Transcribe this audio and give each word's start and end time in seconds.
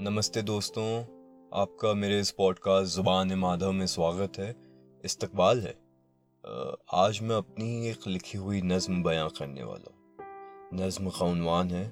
नमस्ते 0.00 0.42
दोस्तों, 0.42 1.00
आपका 1.54 1.94
मेरे 1.94 2.20
इस 2.20 2.30
पॉडकास्ट 2.30 2.94
ज़ुबान 2.94 3.34
माधव 3.34 3.72
में 3.72 3.86
स्वागत 3.86 4.32
है। 4.38 4.56
इस्तकबाल 5.04 5.60
है। 5.60 5.78
आज 6.94 7.18
मैं 7.22 7.36
अपनी 7.36 7.86
एक 7.86 7.98
लिखी 8.06 8.38
हुई 8.38 8.62
नज़म 8.62 9.02
बयां 9.02 9.28
करने 9.28 9.62
वाला 9.62 9.90
हूँ। 9.90 10.16
नज़म 10.74 11.08
का 11.08 11.24
उनवान 11.24 11.70
है। 11.70 11.88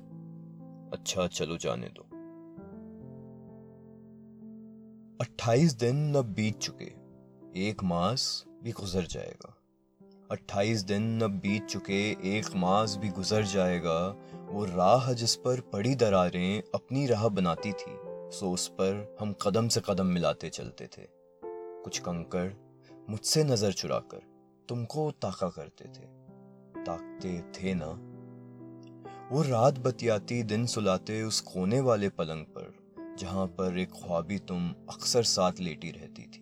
अच्छा 0.91 1.27
चलो 1.27 1.57
जाने 1.57 1.89
दो। 1.89 2.03
अट्ठाईस 5.21 5.75
दिन 5.75 6.15
अब 6.15 6.25
बीत 6.25 6.59
चुके। 6.59 6.93
एक 7.69 7.85
मास 7.85 8.45
भी 8.63 8.73
गुजर 8.73 9.03
जाएगा। 9.03 9.56
अट्ठाईस 10.31 10.83
दिन 10.83 11.21
अब 11.21 11.31
बीत 11.31 11.67
चुके, 11.67 12.11
एक 12.11 12.47
मास 12.57 12.97
भी 12.97 13.09
गुजर 13.09 13.43
जाएगा। 13.43 13.99
वो 14.51 14.65
राह 14.65 15.13
जिस 15.13 15.35
पर 15.37 15.61
पड़ी 15.61 15.95
दरारें, 15.95 16.63
अपनी 16.75 17.07
राह 17.07 17.29
बनाती 17.29 17.73
थी। 17.73 17.99
सो 18.31 18.51
उस 18.51 18.69
पर 18.69 19.17
हम 19.21 19.35
कदम 19.43 19.69
से 19.69 19.81
कदम 19.89 20.07
मिलाते 20.07 20.49
चलते 20.49 20.87
थे। 20.87 21.07
कुछ 21.83 21.99
कंकड़ 21.99 22.51
मुझसे 23.11 23.45
नज़र 23.45 23.73
चुराकर 23.73 24.23
तुमको 24.69 25.11
ताका 25.11 25.49
करते 25.49 25.85
थे। 25.85 26.07
ताकते 26.85 27.41
थे 27.41 27.75
ना? 27.75 27.91
वो 29.33 29.43
रात 29.43 29.79
बतियाती 29.79 30.43
दिन 30.43 30.67
सुलाते 30.67 31.23
उस 31.23 31.41
कोने 31.41 31.81
वाले 31.81 32.09
पलंग 32.09 32.45
पर, 32.45 32.75
जहाँ 33.19 33.47
पर 33.47 33.79
एक 33.79 33.91
ख्वाबी 33.91 34.39
तुम 34.39 34.71
अक्सर 34.71 35.23
साथ 35.23 35.53
लेटी 35.61 35.91
रहती 35.91 36.23
थी। 36.23 36.36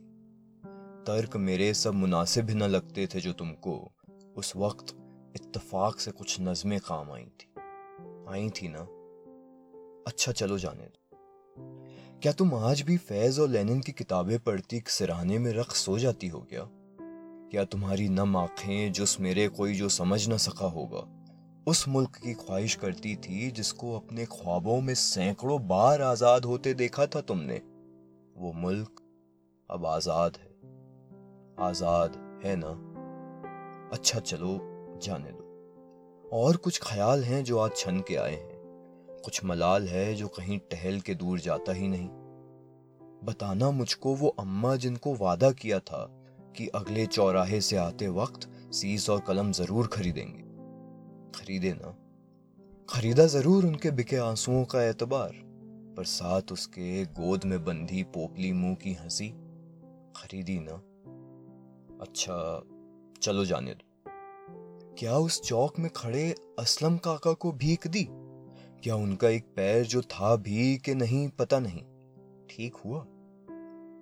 तर्क 1.07 1.37
मेरे 1.37 1.73
सब 1.75 1.95
मुनासिब 1.95 2.49
ही 2.49 2.55
न 2.55 2.63
लगते 2.63 3.07
थे 3.07 3.21
जो 3.21 3.33
तुमको। 3.33 3.93
उस 4.37 4.53
वक्त 4.57 4.95
इत्तेफाक 5.37 6.01
से 6.01 6.11
कुछ 6.11 6.37
नज़में 6.41 6.79
काम 6.81 7.13
आई 7.13 7.25
थी। 7.41 7.49
आई 8.29 8.51
थी 8.51 8.69
ना? 8.69 8.87
अच्छा 10.07 10.33
चलो 10.33 10.59
जाने 10.59 10.85
दो। 10.85 11.01
क्या 12.23 12.33
तुम 12.33 12.55
आज 12.55 12.81
भी 12.83 12.97
फैज 12.97 13.39
और 13.39 13.49
लेनिन 13.49 13.81
की 13.81 13.93
किताबें 13.93 14.39
पढ़ती 14.39 14.83
सिराने 14.89 15.39
में 15.39 15.53
रख 15.53 15.73
सो 15.73 15.99
जाती 15.99 16.29
हो 16.29 16.41
क्या? 16.41 16.69
क्या 17.51 17.65
तुम्हारी 17.65 18.09
नम 18.09 18.37
आँखें 18.37 18.93
जुस 18.93 19.17
मेरे 19.21 19.49
कोई 19.49 19.75
जो 19.75 19.89
समझ 19.89 20.27
ना 20.29 20.37
सका 20.37 20.67
होगा, 20.67 21.07
उस 21.67 21.89
मुल्क 21.89 22.17
की 22.17 22.35
ख्वाहिश 22.35 22.75
करती 22.75 23.15
थी 23.17 23.51
जिसको 23.51 23.95
अपने 23.97 24.25
ख्वाबों 24.25 24.81
में 24.81 24.95
सैकड़ों 24.95 25.61
बार 25.69 26.03
आज़ाद 26.03 26.45
होते 26.45 26.75
देखा 26.75 27.07
था 27.07 27.21
तुमने? 27.21 27.61
वो 28.37 28.53
मुल्क 28.53 29.01
अब 29.71 29.87
आज़ाद 29.87 30.37
है। 30.37 30.54
आज़ाद 31.61 32.41
है 32.45 32.57
ना? 32.57 32.69
अच्छा 33.93 34.21
चलो, 34.21 34.59
जाने 35.03 35.31
दो। 35.31 36.31
और 36.33 36.57
कुछ 36.57 36.81
ख्याल 36.83 37.25
हैं 37.25 37.45
जो 37.45 37.59
आज 37.59 37.71
छन 37.77 38.01
के 38.01 38.17
आए 38.17 38.35
हैं? 38.35 38.55
कुछ 39.25 39.45
मलाल 39.45 39.89
है 39.89 40.15
जो 40.15 40.29
कहीं 40.29 40.59
टहल 40.59 41.01
के 41.01 41.15
दूर 41.15 41.41
जाता 41.41 41.73
ही 41.73 41.89
नहीं। 41.89 42.09
बताना 43.25 43.71
मुझको 43.71 44.15
वो 44.15 44.29
अम्मा 44.29 44.77
जिनको 44.77 45.15
वादा 45.15 45.51
किया 45.51 45.79
था 45.79 46.07
कि 46.57 46.67
अगले 46.67 47.07
चौराहे 47.07 47.61
से 47.61 47.77
आते 47.77 48.09
वक्त 48.09 48.49
सीस 48.73 49.11
और 49.11 49.21
कलम 49.21 49.53
ज़रूर 49.53 49.87
खरीदेंगे। 49.87 50.43
खरीदे 51.39 51.73
ना। 51.73 51.97
खरीदा 52.89 53.27
ज़रूर 53.27 53.67
उनके 53.67 53.91
बिके 53.91 54.17
आंसुओं 54.17 54.65
का 54.65 54.83
एतबार, 54.83 55.31
पर 55.97 56.05
साथ 56.05 56.53
उसके 56.53 57.05
गोद 57.05 57.45
में 57.45 57.65
बंधी 57.65 58.03
पोपली 58.03 58.53
मुँह 58.53 58.75
की 58.75 58.93
हँसी। 58.93 59.29
खरीदी 60.17 60.59
ना। 60.59 60.83
अच्छा 62.05 62.63
चलो 63.23 63.45
जाने 63.45 63.75
दो। 63.75 64.11
क्या 64.99 65.17
उस 65.17 65.43
चौक 65.43 65.79
में 65.79 65.91
खड़े 65.97 66.35
असलम 66.59 66.97
काका 66.97 67.33
को 67.33 67.53
भीख 67.53 67.87
दी? 67.87 68.09
क्या 68.83 68.97
उनका 68.97 69.29
एक 69.29 69.45
पैर 69.57 69.85
जो 69.85 70.03
था 70.03 70.37
भी 70.37 70.77
कि 70.77 70.95
नहीं, 70.95 71.29
पता 71.29 71.61
नहीं? 71.61 71.83
ठीक 72.51 72.75
हुआ। 72.75 73.07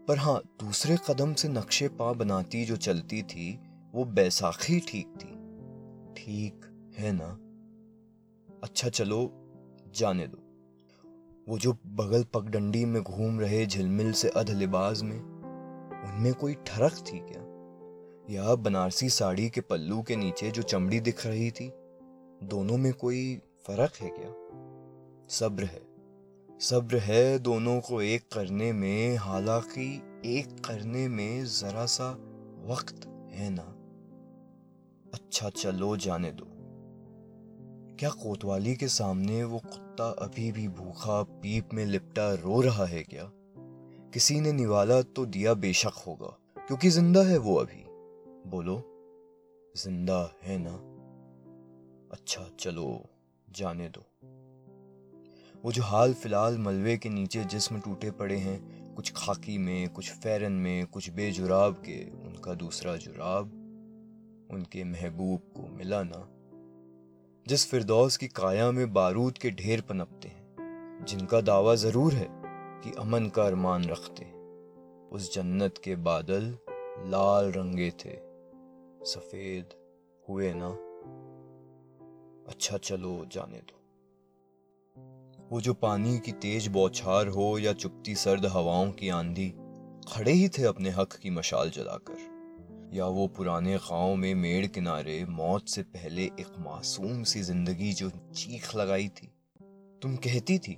पर 0.09 0.19
हाँ 0.19 0.43
दूसरे 0.61 0.97
कदम 1.09 1.35
से 1.35 1.49
नक्शे 1.49 1.89
पा 1.89 2.13
बनाती 2.13 2.65
जो 2.65 2.77
चलती 2.77 3.23
थी, 3.23 3.61
वो 3.95 4.05
बैसाखी 4.05 4.81
ठीक 4.81 5.07
थी। 5.07 5.29
ठीक 6.15 6.61
है 6.99 7.13
ना? 7.13 7.39
अच्छा 8.63 8.89
चलो 8.89 9.33
जाने 9.95 10.27
दो। 10.27 10.39
वो 11.49 11.59
जो 11.59 11.73
बगल 11.87 12.25
पगडंडी 12.25 12.85
में 12.85 13.03
घूम 13.03 13.41
रहे 13.41 13.67
झिलमिल 13.67 14.13
से 14.13 14.29
अध 14.29 14.51
लिबास 14.51 15.03
में, 15.03 15.21
उनमें 16.05 16.35
कोई 16.35 16.55
ठरक 16.55 16.93
थी 16.93 17.19
क्या? 17.19 17.52
या 18.31 18.55
बनारसी 18.55 19.09
साड़ी 19.09 19.51
के 19.51 19.61
पल्लू 19.61 20.03
के 20.03 20.17
नीचे 20.17 20.51
जो 20.51 20.63
चमड़ी 20.63 21.01
दिख 21.01 21.27
रही 21.27 21.51
थी, 21.51 21.73
दोनों 22.43 22.77
में 22.77 22.93
कोई 22.93 23.37
फ़र्क 23.37 23.93
है 24.01 24.11
क्या? 24.11 24.31
सब्र 25.29 25.65
है। 25.65 25.83
सब्र 26.61 26.99
है 26.99 27.39
दोनों 27.39 27.81
को 27.81 28.03
एक 28.03 28.23
करने 28.23 28.73
में, 28.73 29.17
हालाँकि 29.17 30.03
एक 30.27 30.65
करने 30.65 31.09
में 31.09 31.45
जरा 31.45 31.87
सा 31.87 32.11
वक्त 32.67 33.07
है 33.33 33.51
ना। 33.51 33.63
अच्छा 35.15 35.51
चलो 35.51 35.97
जाने 35.97 36.33
दो। 36.33 36.45
क्या 37.97 38.11
कोतवाली 38.11 38.77
के 38.77 38.89
सामने 38.89 39.45
वो 39.45 39.59
कुत्ता 39.59 40.05
अभी 40.05 40.53
भी 40.53 40.69
भूखा 40.69 41.23
पीप 41.23 41.69
में 41.75 41.87
लिपटा 41.87 42.35
रो 42.35 42.61
रहा 42.61 42.87
है 42.87 43.03
क्या? 43.03 43.31
किसी 44.15 44.41
ने 44.41 44.53
निवाला 44.53 45.03
तो 45.03 45.27
दिया 45.27 45.55
बेशक 45.55 46.03
होगा, 46.07 46.37
क्योंकि 46.67 46.91
ज़िंदा 46.91 47.23
है 47.23 47.39
वो 47.39 47.55
अभी। 47.57 47.85
बोलो, 48.47 48.83
ज़िंदा 49.77 50.39
है 50.43 50.59
ना? 50.59 50.75
अच्छा 52.13 52.51
चलो, 52.61 53.11
जाने 53.51 53.89
दो। 53.89 54.05
वो 55.65 55.73
जो 55.73 55.83
हाल 55.83 56.15
फ़िलहाल 56.15 56.59
मलबे 56.59 56.97
के 56.97 57.09
नीचे 57.09 57.45
जिस्म 57.45 57.81
टूटे 57.81 58.11
पड़े 58.11 58.37
हैं, 58.37 58.95
कुछ 58.95 59.13
खाकी 59.17 59.59
में, 59.59 59.89
कुछ 59.89 60.13
फैरन 60.13 60.53
में, 60.53 60.87
कुछ 60.87 61.11
बेजुराब 61.11 61.75
के, 61.75 62.11
उनका 62.11 62.55
दूसरा 62.55 62.97
जुराब, 62.97 63.47
उनके 64.51 64.85
महबूब 64.85 65.41
को 65.41 65.69
मिला 65.69 66.03
ना? 66.03 66.29
जिस 67.49 67.71
फिरदौस 67.71 68.17
की 68.17 68.29
काया 68.29 68.71
में 68.71 68.93
बारूद 68.93 69.39
के 69.39 69.51
ढेर 69.51 69.81
पनपते 69.81 70.29
हैं, 70.29 70.57
जिनका 71.09 71.41
दावा 71.41 71.75
ज़रूर 71.75 72.13
है 72.13 72.29
कि 72.85 72.93
अमन 72.99 73.27
का 73.27 73.43
अरमान 73.43 73.85
रखते 73.85 74.33
उस 75.09 75.35
जन्नत 75.35 75.75
के 75.85 75.97
बादल 75.97 76.59
लाल 76.99 77.53
रंगे 77.53 77.91
थे। 77.91 78.32
सफ़ेद 79.07 79.75
हुए 80.29 80.53
ना 80.55 80.69
अच्छा 82.49 82.77
चलो 82.77 83.25
जाने 83.33 83.59
दो। 83.59 83.79
वो 85.51 85.61
जो 85.61 85.75
पानी 85.75 86.19
की 86.19 86.33
तेज 86.33 86.67
बौछार 86.69 87.29
हो 87.29 87.59
या 87.59 87.73
चुपती 87.73 88.15
सर्द 88.15 88.47
हवाओं 88.47 88.91
की 88.91 89.09
आंधी, 89.09 89.49
खड़े 90.09 90.33
ही 90.33 90.49
थे 90.49 90.65
अपने 90.65 90.91
हक 90.91 91.13
की 91.13 91.31
मशाल 91.31 91.71
जलाकर। 91.71 92.31
या 92.95 93.07
वो 93.07 93.27
पुराने 93.29 93.77
गाँव 93.77 94.15
में 94.17 94.35
मेड़ 94.35 94.67
किनारे 94.67 95.25
मौत 95.25 95.69
से 95.69 95.83
पहले 95.83 96.25
एक 96.25 96.59
मासूम 96.59 97.23
सी 97.23 97.43
ज़िंदगी 97.43 97.93
जो 97.93 98.11
चीख 98.11 98.75
लगाई 98.77 99.09
थी। 99.09 99.27
तुम 100.03 100.17
कहती 100.17 100.59
थी, 100.59 100.75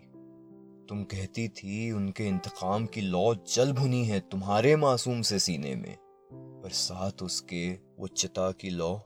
तुम 0.88 1.02
कहती 1.04 1.48
थी, 1.48 1.90
उनके 1.92 2.26
इंतकाम 2.28 2.86
की 2.86 3.00
लौ 3.00 3.34
जल 3.34 3.72
भुनी 3.72 4.04
है 4.04 4.20
तुम्हारे 4.20 4.76
मासूम 4.76 5.22
से 5.22 5.38
सीने 5.38 5.74
में। 5.74 5.96
पर 6.64 6.70
साथ 6.70 7.22
उसके, 7.22 7.78
वो 7.98 8.06
चिता 8.06 8.52
की 8.52 8.70
लौ। 8.70 9.00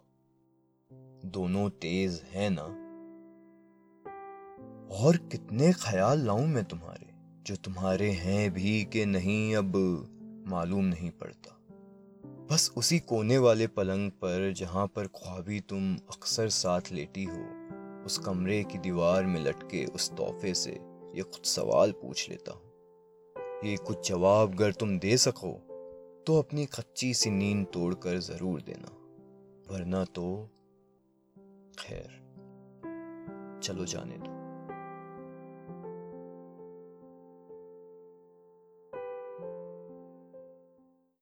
दोनों 1.25 1.71
तेज 1.71 2.23
है 2.33 2.51
ना? 2.51 2.63
और 5.05 5.17
कितने 5.17 5.73
ख्याल 5.73 6.21
लाऊं 6.21 6.47
मैं 6.47 6.65
तुम्हारे, 6.65 7.07
जो 7.47 7.57
तुम्हारे 7.57 8.11
हैं 8.11 8.51
भी 8.51 8.85
के 8.85 9.05
नहीं 9.05 9.57
अब 9.57 9.73
मालूम 10.47 10.85
नहीं 10.85 11.11
पड़ता। 11.11 11.59
बस 12.51 12.73
उसी 12.77 12.99
कोने 12.99 13.39
वाले 13.39 13.67
पलंग 13.67 14.11
पर 14.11 14.53
जहाँ 14.53 14.87
पर 14.87 15.07
ख्वाबी 15.07 15.61
तुम 15.61 15.95
अक्सर 15.95 16.49
साथ 16.49 16.81
लेटी 16.93 17.25
हो, 17.25 17.45
उस 18.07 18.19
कमरे 18.19 18.65
की 18.65 18.79
दीवार 18.79 19.27
में 19.27 19.45
लटके 19.45 19.85
उस 19.85 20.11
तोहफे 20.11 20.55
से 20.55 20.71
ये 21.15 21.23
कुछ 21.23 21.47
सवाल 21.47 21.93
पूछ 21.93 22.31
लेता 22.31 22.53
हूँ। 22.53 22.63
ये 23.71 23.77
कुछ 23.77 24.09
जवाब 24.09 24.55
अगर 24.55 24.73
तुम 24.73 24.99
दे 24.99 25.17
सको 25.17 25.68
तो 26.29 26.39
अपनी 26.39 26.65
कच्ची 26.67 27.15
सी 27.15 27.31
नींद 27.31 27.67
तोड़कर 27.75 28.19
ज़रूर 28.19 28.61
देना 28.63 28.91
वरना 29.73 30.05
तो 30.05 30.25
खैर 31.79 32.11
चलो 33.63 33.85
जाने 33.85 34.19
दो। 34.19 34.38